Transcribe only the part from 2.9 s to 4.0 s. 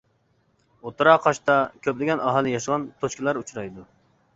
توچكىلار ئۇچرايدۇ.